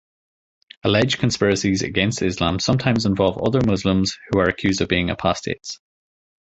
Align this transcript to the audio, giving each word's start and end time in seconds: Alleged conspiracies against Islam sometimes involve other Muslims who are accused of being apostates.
Alleged 0.83 1.19
conspiracies 1.19 1.83
against 1.83 2.23
Islam 2.23 2.57
sometimes 2.57 3.05
involve 3.05 3.37
other 3.37 3.59
Muslims 3.63 4.17
who 4.31 4.39
are 4.39 4.49
accused 4.49 4.81
of 4.81 4.87
being 4.89 5.11
apostates. 5.11 5.79